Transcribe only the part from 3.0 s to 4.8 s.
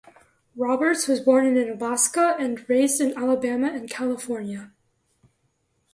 in Alabama and California.